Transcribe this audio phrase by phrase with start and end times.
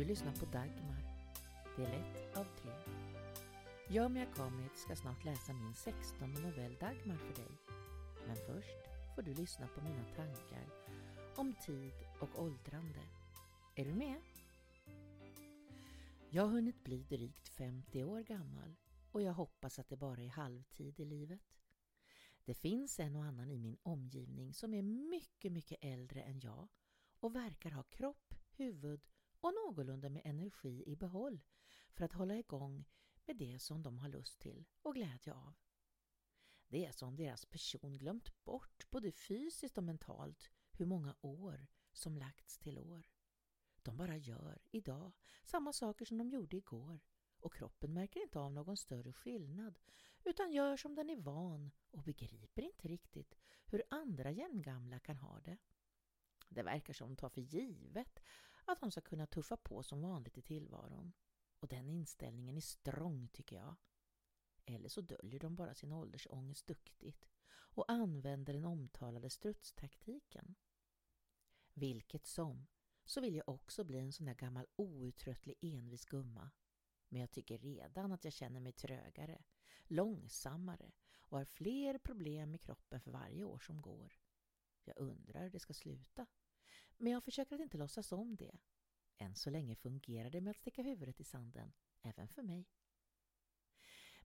[0.00, 1.02] Du lyssnar på Dagmar,
[1.76, 2.70] del 1 av 3.
[3.88, 7.50] Jag, Mia Kamit, ska snart läsa min 16 novell Dagmar för dig.
[8.26, 8.78] Men först
[9.14, 10.66] får du lyssna på mina tankar
[11.36, 13.00] om tid och åldrande.
[13.76, 14.20] Är du med?
[16.30, 18.76] Jag har hunnit bli drygt 50 år gammal
[19.12, 21.58] och jag hoppas att det bara är halvtid i livet.
[22.44, 26.68] Det finns en och annan i min omgivning som är mycket, mycket äldre än jag
[27.20, 29.00] och verkar ha kropp, huvud
[29.40, 31.40] och någorlunda med energi i behåll
[31.92, 32.84] för att hålla igång
[33.26, 35.54] med det som de har lust till och glädje av.
[36.68, 42.16] Det är som deras person glömt bort både fysiskt och mentalt hur många år som
[42.16, 43.10] lagts till år.
[43.82, 47.00] De bara gör idag samma saker som de gjorde igår
[47.40, 49.78] och kroppen märker inte av någon större skillnad
[50.24, 53.34] utan gör som den är van och begriper inte riktigt
[53.66, 55.58] hur andra jämngamla kan ha det.
[56.48, 58.20] Det verkar som de tar för givet
[58.72, 61.12] att de ska kunna tuffa på som vanligt i tillvaron.
[61.60, 63.76] Och den inställningen är strång tycker jag.
[64.66, 70.54] Eller så döljer de bara sin åldersångest duktigt och använder den omtalade strutstaktiken.
[71.74, 72.66] Vilket som,
[73.04, 76.50] så vill jag också bli en sån där gammal outtröttlig envis gumma.
[77.08, 79.44] Men jag tycker redan att jag känner mig trögare,
[79.84, 84.20] långsammare och har fler problem i kroppen för varje år som går.
[84.84, 86.26] Jag undrar hur det ska sluta.
[87.02, 88.58] Men jag försöker att inte låtsas om det.
[89.18, 92.68] Än så länge fungerar det med att sticka huvudet i sanden, även för mig.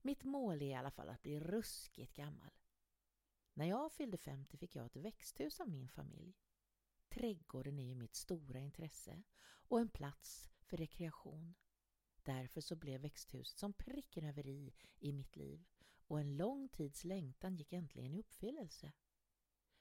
[0.01, 2.51] Mitt mål är i alla fall att bli ruskigt gammal.
[3.53, 6.35] När jag fyllde 50 fick jag ett växthus av min familj.
[7.09, 11.55] Trädgården är ju mitt stora intresse och en plats för rekreation.
[12.23, 15.65] Därför så blev växthuset som pricken över i i mitt liv
[16.07, 18.91] och en lång tids längtan gick äntligen i uppfyllelse.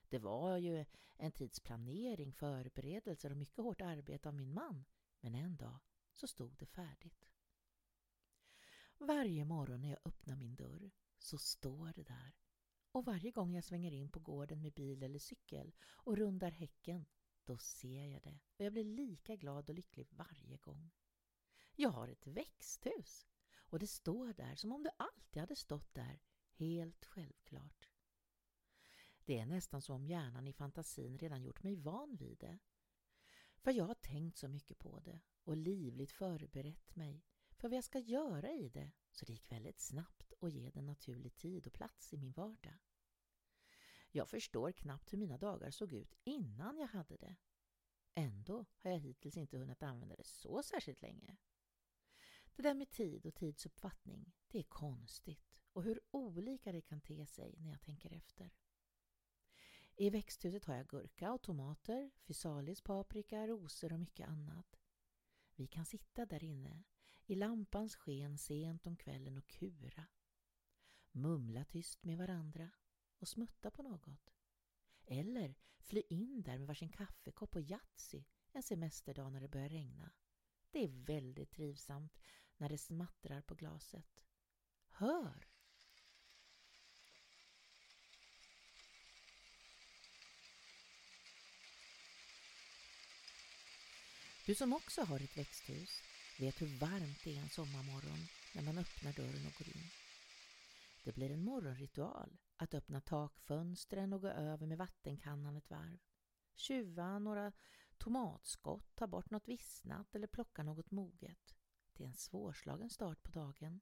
[0.09, 0.85] Det var ju
[1.17, 4.85] en tids planering, förberedelser och mycket hårt arbete av min man.
[5.21, 5.79] Men en dag
[6.13, 7.29] så stod det färdigt.
[8.99, 12.37] Varje morgon när jag öppnar min dörr så står det där.
[12.93, 17.07] Och varje gång jag svänger in på gården med bil eller cykel och rundar häcken,
[17.45, 20.91] då ser jag det och jag blir lika glad och lycklig varje gång.
[21.77, 23.27] Jag har ett växthus
[23.57, 26.23] och det står där som om det alltid hade stått där,
[26.53, 27.94] helt självklart.
[29.25, 32.59] Det är nästan som om hjärnan i fantasin redan gjort mig van vid det.
[33.57, 37.25] För jag har tänkt så mycket på det och livligt förberett mig
[37.57, 40.83] för vad jag ska göra i det så det gick väldigt snabbt att ge det
[40.83, 42.79] naturlig tid och plats i min vardag.
[44.11, 47.37] Jag förstår knappt hur mina dagar såg ut innan jag hade det.
[48.15, 51.37] Ändå har jag hittills inte hunnit använda det så särskilt länge.
[52.57, 57.27] Det där med tid och tidsuppfattning, det är konstigt och hur olika det kan te
[57.27, 58.51] sig när jag tänker efter.
[59.97, 64.81] I växthuset har jag gurka och tomater, fysalis, paprika, rosor och mycket annat.
[65.55, 66.85] Vi kan sitta där inne
[67.27, 70.07] i lampans sken sent om kvällen och kura.
[71.13, 72.71] Mumla tyst med varandra
[73.19, 74.35] och smutta på något.
[75.07, 80.11] Eller fly in där med varsin kaffekopp och Yatzy en semesterdag när det börjar regna.
[80.71, 82.19] Det är väldigt trivsamt
[82.57, 84.25] när det smattrar på glaset.
[84.89, 85.54] Hör!
[94.47, 96.03] Du som också har ett växthus
[96.41, 98.19] vet hur varmt det är en sommarmorgon
[98.55, 99.91] när man öppnar dörren och går in.
[101.05, 105.99] Det blir en morgonritual att öppna takfönstren och gå över med vattenkannan ett varv.
[106.55, 107.53] Tjuva några
[107.99, 111.55] tomatskott, ta bort något vissnat eller plocka något moget.
[111.93, 113.81] Det är en svårslagen start på dagen.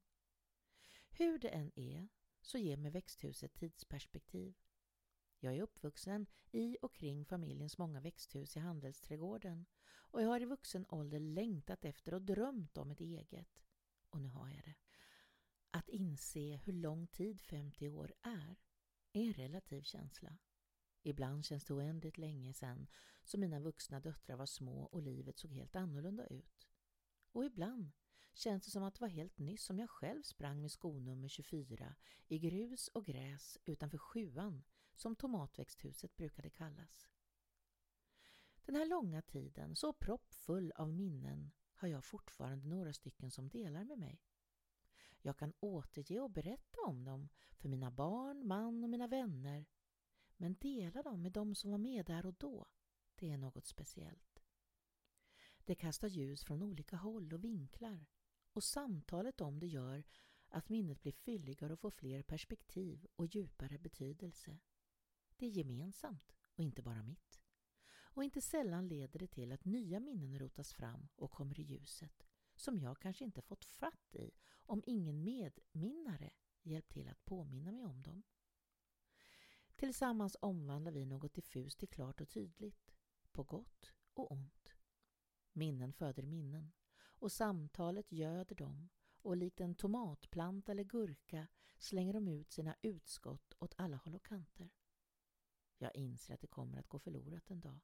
[1.11, 2.09] Hur det än är
[2.41, 4.55] så ger mig växthuset tidsperspektiv.
[5.39, 9.67] Jag är uppvuxen i och kring familjens många växthus i handelsträdgården
[10.13, 13.65] och jag har i vuxen ålder längtat efter och drömt om ett eget.
[14.11, 14.75] Och nu har jag det.
[15.71, 18.57] Att inse hur lång tid 50 år är,
[19.13, 20.39] är en relativ känsla.
[21.03, 22.87] Ibland känns det oändligt länge sedan
[23.25, 26.69] som mina vuxna döttrar var små och livet såg helt annorlunda ut.
[27.33, 27.91] Och ibland
[28.35, 31.95] känns det som att det var helt nyss som jag själv sprang med skonummer 24
[32.29, 37.12] i grus och gräs utanför sjuan som tomatväxthuset brukade kallas.
[38.65, 43.85] Den här långa tiden, så proppfull av minnen, har jag fortfarande några stycken som delar
[43.85, 44.23] med mig.
[45.21, 49.67] Jag kan återge och berätta om dem för mina barn, man och mina vänner.
[50.37, 52.67] Men dela dem med dem som var med där och då,
[53.15, 54.43] det är något speciellt.
[55.65, 58.07] Det kastar ljus från olika håll och vinklar
[58.53, 60.05] och samtalet om det gör
[60.49, 64.59] att minnet blir fylligare och får fler perspektiv och djupare betydelse.
[65.37, 67.42] Det är gemensamt och inte bara mitt.
[68.15, 72.27] Och inte sällan leder det till att nya minnen rotas fram och kommer i ljuset
[72.55, 76.31] som jag kanske inte fått fatt i om ingen medminnare
[76.63, 78.23] hjälpt till att påminna mig om dem.
[79.77, 82.95] Tillsammans omvandlar vi något diffust till klart och tydligt,
[83.33, 84.75] på gott och ont.
[85.53, 88.89] Minnen föder minnen och samtalet göder dem
[89.23, 91.47] och likt en tomatplanta eller gurka
[91.79, 94.71] slänger de ut sina utskott åt alla håll och kanter.
[95.79, 97.81] Jag inser att det kommer att gå förlorat en dag.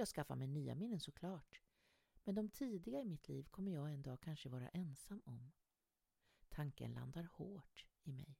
[0.00, 1.62] Jag skaffar mig nya minnen såklart,
[2.24, 5.52] men de tidiga i mitt liv kommer jag en dag kanske vara ensam om.
[6.48, 8.38] Tanken landar hårt i mig.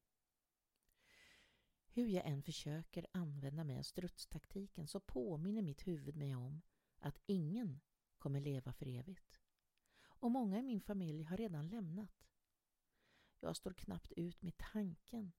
[1.88, 6.62] Hur jag än försöker använda mig av strutstaktiken så påminner mitt huvud mig om
[6.98, 7.80] att ingen
[8.18, 9.40] kommer leva för evigt.
[10.02, 12.26] Och många i min familj har redan lämnat.
[13.40, 15.32] Jag står knappt ut med tanken.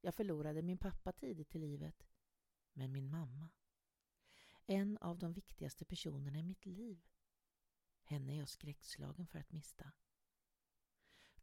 [0.00, 2.06] Jag förlorade min pappa tidigt i livet,
[2.72, 3.50] men min mamma.
[4.66, 7.02] En av de viktigaste personerna i mitt liv.
[8.02, 9.92] Henne är jag skräckslagen för att mista.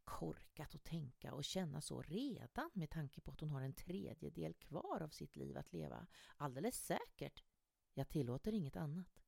[0.04, 4.54] Korkat att tänka och känna så redan med tanke på att hon har en tredjedel
[4.54, 6.06] kvar av sitt liv att leva.
[6.36, 7.44] Alldeles säkert.
[7.94, 9.22] Jag tillåter inget annat.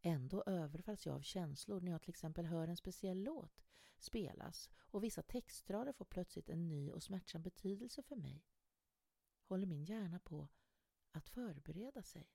[0.00, 3.64] Ändå överfalls jag av känslor när jag till exempel hör en speciell låt
[3.98, 8.44] spelas och vissa textrader får plötsligt en ny och smärtsam betydelse för mig.
[9.44, 10.48] Håller min hjärna på
[11.10, 12.30] att förbereda sig.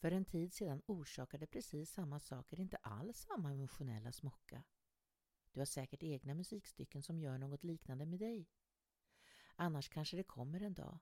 [0.00, 4.62] För en tid sedan orsakade precis samma saker inte alls samma emotionella smocka.
[5.52, 8.48] Du har säkert egna musikstycken som gör något liknande med dig.
[9.54, 10.98] Annars kanske det kommer en dag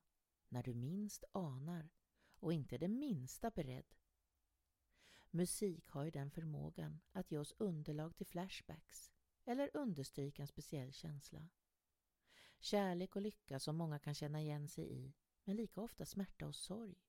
[0.49, 1.89] när du minst anar
[2.41, 3.95] och inte är det minsta beredd.
[5.31, 9.13] Musik har ju den förmågan att ge oss underlag till flashbacks
[9.45, 11.49] eller understryka en speciell känsla.
[12.59, 15.15] Kärlek och lycka som många kan känna igen sig i,
[15.45, 17.08] men lika ofta smärta och sorg.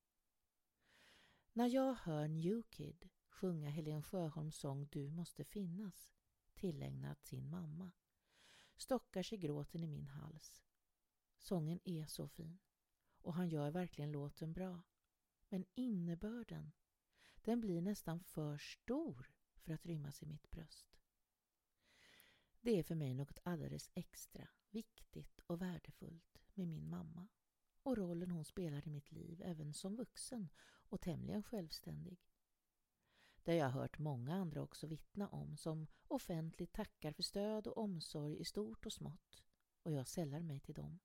[1.60, 6.12] När jag hör New Kid sjunga Helen Sjöholms sång Du måste finnas,
[6.54, 7.92] tillägnad sin mamma,
[8.76, 10.64] stockar sig gråten i min hals.
[11.38, 12.60] Sången är så fin
[13.22, 14.82] och han gör verkligen låten bra.
[15.50, 16.72] Men innebörden,
[17.44, 21.00] den blir nästan för stor för att rymmas i mitt bröst.
[22.62, 27.28] Det är för mig något alldeles extra, viktigt och värdefullt med min mamma
[27.84, 30.50] och rollen hon spelar i mitt liv även som vuxen
[30.90, 32.20] och tämligen självständig.
[33.44, 37.78] Det har jag hört många andra också vittna om som offentligt tackar för stöd och
[37.78, 39.44] omsorg i stort och smått
[39.84, 41.00] och jag sällar mig till dem.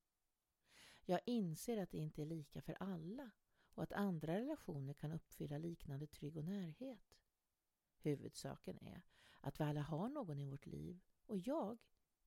[1.04, 3.30] Jag inser att det inte är lika för alla
[3.74, 7.18] och att andra relationer kan uppfylla liknande trygg och närhet.
[7.98, 9.02] Huvudsaken är
[9.40, 11.78] att vi alla har någon i vårt liv och jag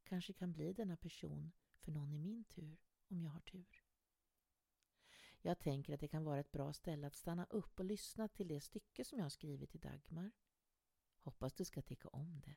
[0.04, 2.78] kanske kan bli denna person för någon i min tur
[3.08, 3.87] om jag har tur.
[5.42, 8.48] Jag tänker att det kan vara ett bra ställe att stanna upp och lyssna till
[8.48, 10.32] det stycke som jag har skrivit till Dagmar.
[11.18, 12.56] Hoppas du ska tycka om det.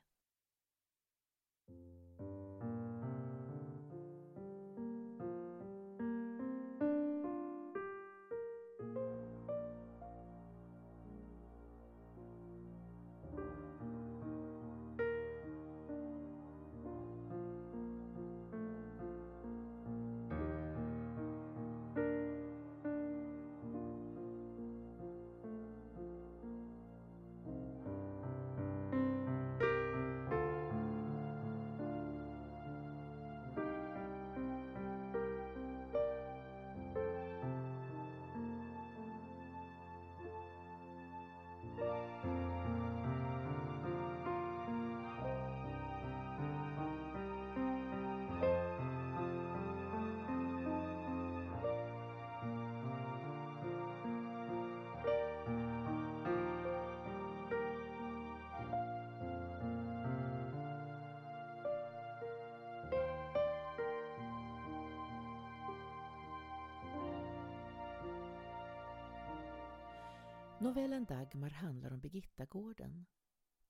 [70.61, 73.05] Novellen Dagmar handlar om Birgittagården,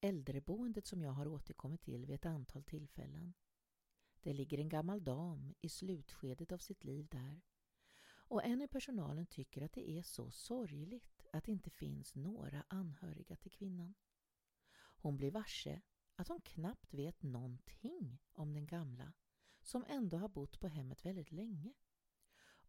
[0.02, 3.34] äldreboendet som jag har återkommit till vid ett antal tillfällen.
[4.22, 7.42] Det ligger en gammal dam i slutskedet av sitt liv där
[8.04, 12.64] och en i personalen tycker att det är så sorgligt att det inte finns några
[12.68, 13.94] anhöriga till kvinnan.
[14.74, 15.82] Hon blir varse
[16.16, 19.14] att hon knappt vet någonting om den gamla
[19.62, 21.74] som ändå har bott på hemmet väldigt länge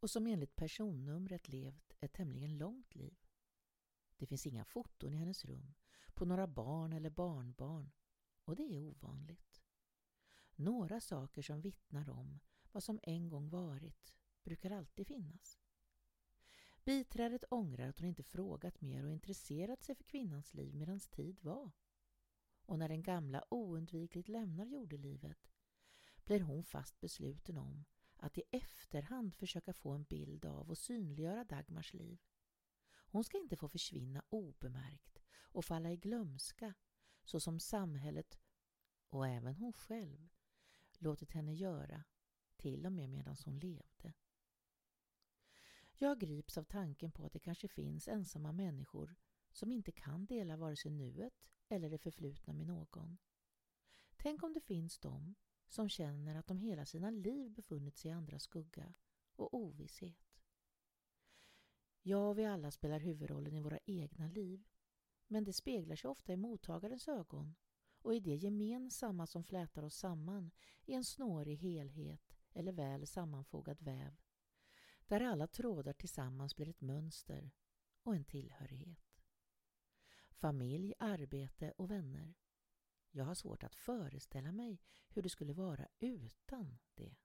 [0.01, 3.17] och som enligt personnumret levt ett tämligen långt liv.
[4.23, 5.75] Det finns inga foton i hennes rum
[6.15, 7.93] på några barn eller barnbarn
[8.45, 9.63] och det är ovanligt.
[10.55, 12.41] Några saker som vittnar om
[12.73, 15.59] vad som en gång varit brukar alltid finnas.
[16.85, 21.41] Biträdet ångrar att hon inte frågat mer och intresserat sig för kvinnans liv medan tid
[21.41, 21.71] var.
[22.67, 25.53] Och när den gamla oundvikligt lämnar jordelivet
[26.25, 27.85] blir hon fast besluten om
[28.17, 32.19] att i efterhand försöka få en bild av och synliggöra Dagmars liv.
[33.13, 36.75] Hon ska inte få försvinna obemärkt och falla i glömska
[37.25, 38.39] så som samhället
[39.09, 40.29] och även hon själv
[40.99, 42.05] låtit henne göra
[42.57, 44.13] till och med medan hon levde.
[45.95, 49.15] Jag grips av tanken på att det kanske finns ensamma människor
[49.53, 53.19] som inte kan dela vare sig nuet eller det förflutna med någon.
[54.17, 55.35] Tänk om det finns de
[55.69, 58.95] som känner att de hela sina liv befunnit sig i andras skugga
[59.37, 60.22] och ovisshet.
[62.03, 64.65] Jag och vi alla spelar huvudrollen i våra egna liv
[65.27, 67.55] men det speglar sig ofta i mottagarens ögon
[68.03, 70.51] och i det gemensamma som flätar oss samman
[70.85, 74.17] i en snårig helhet eller väl sammanfogad väv
[75.07, 77.51] där alla trådar tillsammans blir ett mönster
[78.03, 79.23] och en tillhörighet.
[80.31, 82.35] Familj, arbete och vänner.
[83.11, 87.17] Jag har svårt att föreställa mig hur det skulle vara utan det.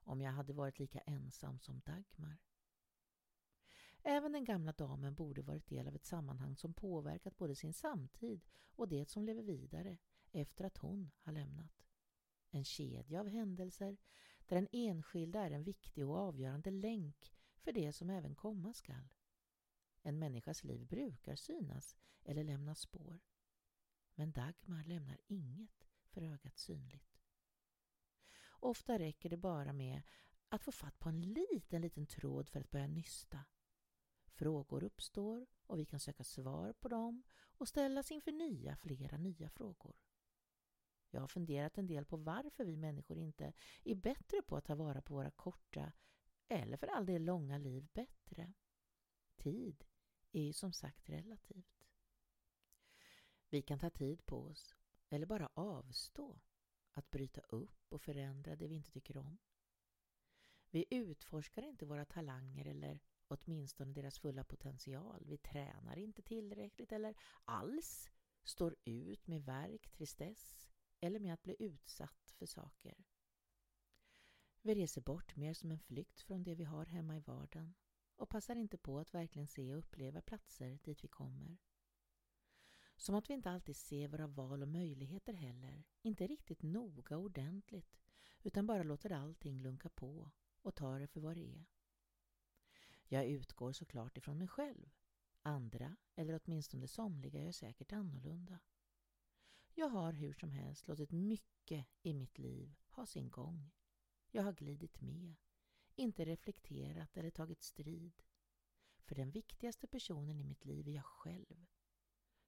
[0.00, 2.47] Om jag hade varit lika ensam som Dagmar.
[4.02, 8.44] Även den gamla damen borde varit del av ett sammanhang som påverkat både sin samtid
[8.76, 9.98] och det som lever vidare
[10.32, 11.84] efter att hon har lämnat.
[12.50, 13.96] En kedja av händelser
[14.46, 19.08] där den enskilda är en viktig och avgörande länk för det som även komma skall.
[20.02, 23.20] En människas liv brukar synas eller lämna spår.
[24.14, 27.20] Men Dagmar lämnar inget för ögat synligt.
[28.60, 30.02] Ofta räcker det bara med
[30.48, 33.44] att få fatt på en liten, liten tråd för att börja nysta.
[34.38, 39.48] Frågor uppstår och vi kan söka svar på dem och ställas inför nya, flera nya
[39.50, 39.96] frågor.
[41.10, 43.52] Jag har funderat en del på varför vi människor inte
[43.84, 45.92] är bättre på att ta vara på våra korta,
[46.48, 48.52] eller för all del långa liv bättre.
[49.36, 49.84] Tid
[50.32, 51.86] är ju som sagt relativt.
[53.48, 54.74] Vi kan ta tid på oss,
[55.08, 56.40] eller bara avstå,
[56.92, 59.38] att bryta upp och förändra det vi inte tycker om.
[60.70, 65.24] Vi utforskar inte våra talanger eller åtminstone deras fulla potential.
[65.26, 68.10] Vi tränar inte tillräckligt eller alls
[68.44, 70.70] står ut med verk, tristess
[71.00, 73.04] eller med att bli utsatt för saker.
[74.62, 77.74] Vi reser bort mer som en flykt från det vi har hemma i vardagen
[78.16, 81.58] och passar inte på att verkligen se och uppleva platser dit vi kommer.
[82.96, 87.22] Som att vi inte alltid ser våra val och möjligheter heller, inte riktigt noga och
[87.22, 87.98] ordentligt,
[88.42, 90.30] utan bara låter allting lunka på
[90.62, 91.66] och tar det för vad det är.
[93.08, 94.90] Jag utgår såklart ifrån mig själv.
[95.42, 98.58] Andra, eller åtminstone somliga, är säkert annorlunda.
[99.74, 103.70] Jag har hur som helst låtit mycket i mitt liv ha sin gång.
[104.30, 105.36] Jag har glidit med,
[105.94, 108.22] inte reflekterat eller tagit strid.
[109.04, 111.66] För den viktigaste personen i mitt liv är jag själv.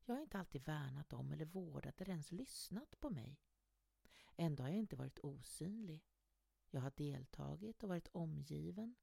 [0.04, 3.40] Jag har inte alltid värnat om eller vårdat eller ens lyssnat på mig.
[4.36, 6.04] Ändå har jag inte varit osynlig.
[6.70, 8.94] Jag har deltagit och varit omgiven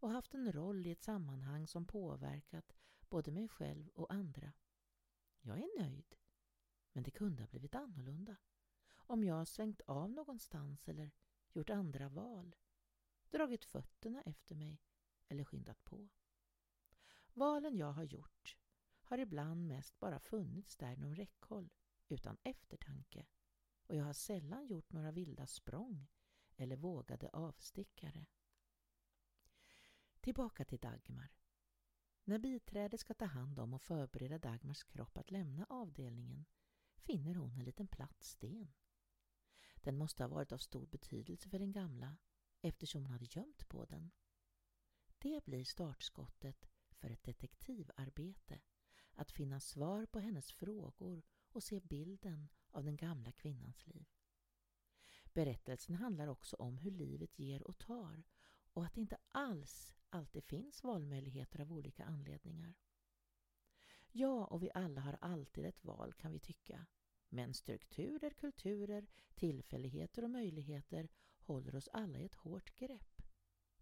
[0.00, 2.76] och haft en roll i ett sammanhang som påverkat
[3.08, 4.52] både mig själv och andra.
[5.40, 6.16] Jag är nöjd
[6.92, 8.36] men det kunde ha blivit annorlunda.
[8.96, 11.10] Om jag svängt av någonstans eller
[11.52, 12.56] gjort andra val.
[13.30, 14.82] Dragit fötterna efter mig
[15.28, 16.08] eller skyndat på.
[17.32, 18.56] Valen jag har gjort
[19.02, 21.70] har ibland mest bara funnits där inom räckhåll
[22.08, 23.26] utan eftertanke
[23.86, 26.06] och jag har sällan gjort några vilda språng
[26.56, 28.26] eller vågade avstickare.
[30.26, 31.32] Tillbaka till Dagmar.
[32.24, 36.44] När biträdet ska ta hand om och förbereda Dagmars kropp att lämna avdelningen
[36.96, 38.72] finner hon en liten platt sten.
[39.74, 42.16] Den måste ha varit av stor betydelse för den gamla
[42.60, 44.10] eftersom hon hade gömt på den.
[45.18, 48.60] Det blir startskottet för ett detektivarbete
[49.12, 54.06] att finna svar på hennes frågor och se bilden av den gamla kvinnans liv.
[55.32, 58.22] Berättelsen handlar också om hur livet ger och tar
[58.72, 62.74] och att det inte alls alltid finns valmöjligheter av olika anledningar.
[64.12, 66.86] Ja, och vi alla har alltid ett val kan vi tycka.
[67.28, 71.08] Men strukturer, kulturer, tillfälligheter och möjligheter
[71.38, 73.22] håller oss alla i ett hårt grepp.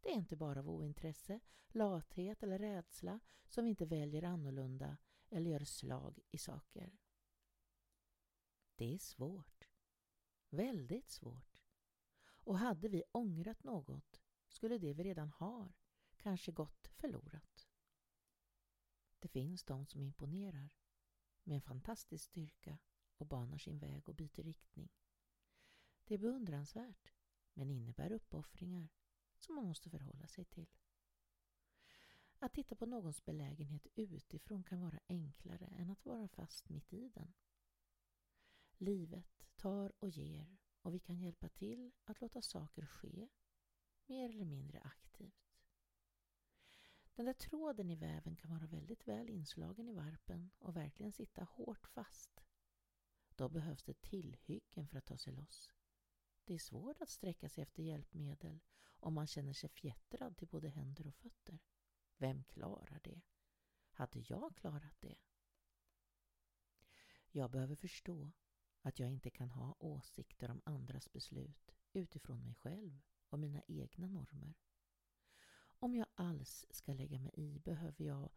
[0.01, 4.97] Det är inte bara av ointresse, lathet eller rädsla som vi inte väljer annorlunda
[5.29, 6.99] eller gör slag i saker.
[8.77, 9.69] Det är svårt.
[10.49, 11.63] Väldigt svårt.
[12.27, 15.73] Och hade vi ångrat något skulle det vi redan har
[16.25, 17.69] kanske gått förlorat.
[19.19, 20.71] Det finns de som imponerar
[21.43, 22.79] med en fantastisk styrka
[23.17, 24.89] och banar sin väg och byter riktning.
[26.05, 27.13] Det är beundransvärt
[27.55, 28.89] men innebär uppoffringar
[29.39, 30.79] som man måste förhålla sig till.
[32.39, 37.09] Att titta på någons belägenhet utifrån kan vara enklare än att vara fast mitt i
[37.09, 37.35] den.
[38.77, 43.29] Livet tar och ger och vi kan hjälpa till att låta saker ske
[44.07, 45.04] mer eller mindre aktivt.
[47.15, 51.45] Den där tråden i väven kan vara väldigt väl inslagen i varpen och verkligen sitta
[51.45, 52.45] hårt fast.
[53.35, 55.71] Då behövs det tillhyggen för att ta sig loss.
[56.45, 60.69] Det är svårt att sträcka sig efter hjälpmedel om man känner sig fjättrad till både
[60.69, 61.59] händer och fötter.
[62.17, 63.21] Vem klarar det?
[63.91, 65.17] Hade jag klarat det?
[67.31, 68.33] Jag behöver förstå
[68.81, 74.07] att jag inte kan ha åsikter om andras beslut utifrån mig själv och mina egna
[74.07, 74.55] normer.
[75.85, 78.29] Om jag alls ska lägga mig i behöver jag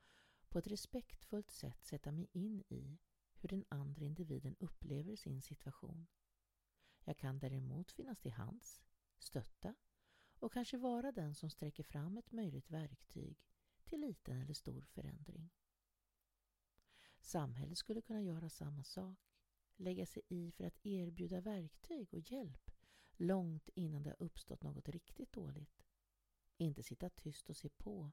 [0.50, 3.00] på ett respektfullt sätt sätta mig in i
[3.36, 6.08] hur den andra individen upplever sin situation.
[7.04, 8.82] Jag kan däremot finnas till hands,
[9.20, 9.76] stötta
[10.40, 13.38] och kanske vara den som sträcker fram ett möjligt verktyg
[13.84, 15.50] till liten eller stor förändring.
[17.20, 19.20] Samhället skulle kunna göra samma sak,
[19.76, 22.72] lägga sig i för att erbjuda verktyg och hjälp
[23.18, 25.87] långt innan det har uppstått något riktigt dåligt.
[26.58, 28.12] Inte sitta tyst och se på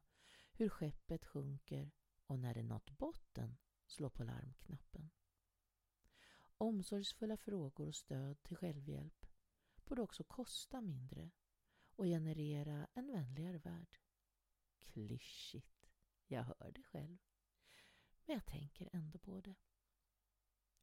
[0.52, 1.92] hur skeppet sjunker
[2.26, 5.10] och när det nått botten slå på larmknappen.
[6.56, 9.26] Omsorgsfulla frågor och stöd till självhjälp
[9.84, 11.30] borde också kosta mindre
[11.96, 13.98] och generera en vänligare värld.
[14.78, 15.90] Klyschigt,
[16.26, 17.18] jag hör det själv.
[18.24, 19.54] Men jag tänker ändå på det.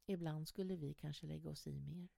[0.05, 2.09] Ibland skulle vi kanske lägga oss i mer,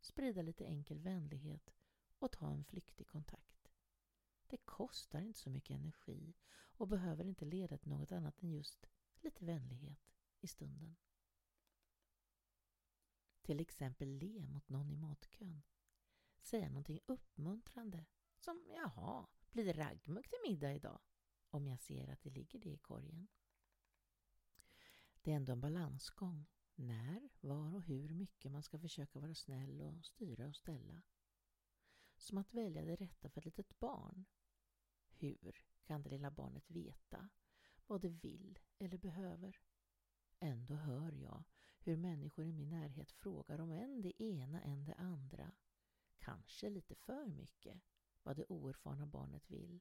[0.00, 1.74] sprida lite enkel vänlighet
[2.18, 3.53] och ta en flyktig kontakt.
[4.54, 8.86] Det kostar inte så mycket energi och behöver inte leda till något annat än just
[9.20, 10.96] lite vänlighet i stunden.
[13.42, 15.62] Till exempel le mot någon i matkön.
[16.40, 18.04] Säga någonting uppmuntrande
[18.36, 21.00] som ”Jaha, blir det raggmugg till middag idag?”
[21.50, 23.28] om jag ser att det ligger det i korgen.
[25.22, 26.46] Det är ändå en balansgång.
[26.74, 31.02] När, var och hur mycket man ska försöka vara snäll och styra och ställa.
[32.16, 33.73] Som att välja det rätta för ett litet.
[35.24, 37.28] Hur kan det lilla barnet veta
[37.86, 39.60] vad det vill eller behöver?
[40.40, 41.44] Ändå hör jag
[41.78, 45.52] hur människor i min närhet frågar om än det ena än det andra.
[46.18, 47.82] Kanske lite för mycket
[48.22, 49.80] vad det oerfarna barnet vill.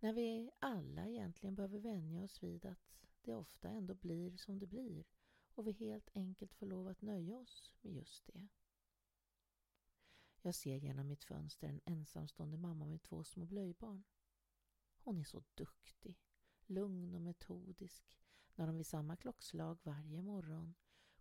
[0.00, 4.66] När vi alla egentligen behöver vänja oss vid att det ofta ändå blir som det
[4.66, 5.04] blir
[5.54, 8.48] och vi helt enkelt får lov att nöja oss med just det.
[10.42, 14.04] Jag ser genom mitt fönster en ensamstående mamma med två små blöjbarn.
[14.98, 16.18] Hon är så duktig,
[16.66, 18.18] lugn och metodisk
[18.54, 20.74] när de vid samma klockslag varje morgon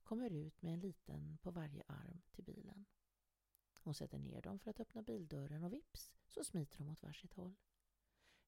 [0.04, 2.86] kommer ut med en liten på varje arm till bilen.
[3.82, 7.34] Hon sätter ner dem för att öppna bildörren och vips så smiter de åt varsitt
[7.34, 7.56] håll.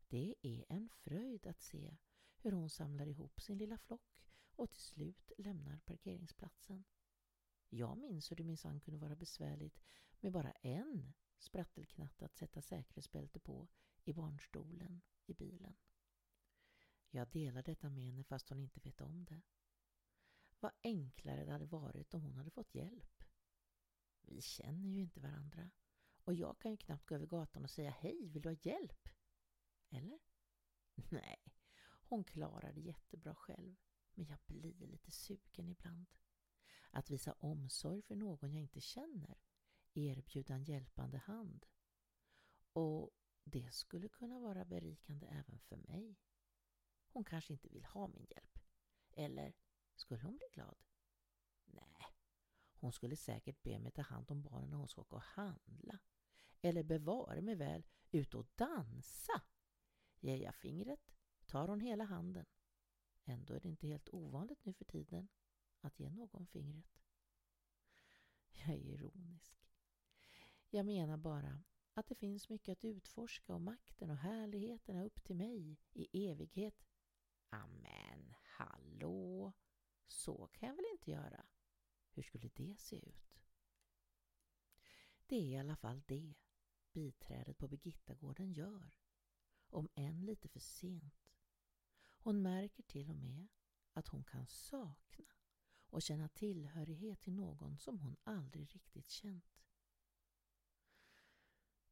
[0.08, 1.98] Det är en fröjd att se
[2.38, 6.84] hur hon samlar ihop sin lilla flock och till slut lämnar parkeringsplatsen.
[7.74, 9.80] Jag minns hur det minsann kunde vara besvärligt
[10.20, 13.68] med bara en sprattelknatt att sätta säkerhetsbälte på
[14.04, 15.76] i barnstolen i bilen.
[17.10, 19.42] Jag delar detta med henne fast hon inte vet om det.
[20.60, 23.24] Vad enklare det hade varit om hon hade fått hjälp.
[24.22, 25.72] Vi känner ju inte varandra
[26.24, 29.10] och jag kan ju knappt gå över gatan och säga hej, vill du ha hjälp?
[29.90, 30.20] Eller?
[31.10, 31.54] Nej,
[32.04, 33.76] hon klarar det jättebra själv.
[34.14, 36.06] Men jag blir lite sugen ibland.
[36.92, 39.42] Att visa omsorg för någon jag inte känner.
[39.94, 41.66] Erbjuda en hjälpande hand.
[42.74, 43.12] Och
[43.44, 46.20] det skulle kunna vara berikande även för mig.
[47.08, 48.60] Hon kanske inte vill ha min hjälp.
[49.12, 49.54] Eller
[49.96, 50.78] skulle hon bli glad?
[51.66, 52.06] Nej,
[52.80, 56.00] hon skulle säkert be mig ta hand om barnen när hon ska åka och handla.
[56.62, 59.42] Eller bevara mig väl ut och dansa.
[60.20, 61.12] Ger jag fingret
[61.46, 62.46] tar hon hela handen.
[63.24, 65.28] Ändå är det inte helt ovanligt nu för tiden
[65.82, 67.02] att ge någon fingret.
[68.52, 69.62] Jag är ironisk.
[70.70, 71.64] Jag menar bara
[71.94, 76.28] att det finns mycket att utforska och makten och härligheten är upp till mig i
[76.28, 76.86] evighet.
[77.50, 79.54] Amen, hallå!
[80.08, 81.46] Så kan jag väl inte göra?
[82.10, 83.42] Hur skulle det se ut?
[85.28, 86.36] Det är i alla fall det
[86.94, 88.98] biträdet på Birgittagården gör.
[89.70, 91.36] Om än lite för sent.
[92.18, 93.48] Hon märker till och med
[93.94, 95.34] att hon kan sakna
[95.92, 99.66] och känna tillhörighet till någon som hon aldrig riktigt känt.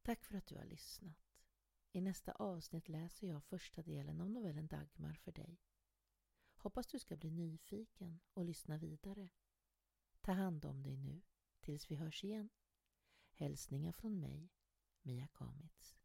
[0.02, 1.30] Tack för att du har lyssnat.
[1.92, 5.60] I nästa avsnitt läser jag första delen av novellen Dagmar för dig.
[6.56, 9.28] Hoppas du ska bli nyfiken och lyssna vidare.
[10.20, 11.22] Ta hand om dig nu
[11.60, 12.50] tills vi hörs igen.
[13.30, 14.52] Hälsningar från mig,
[15.02, 15.99] Mia Kamitz.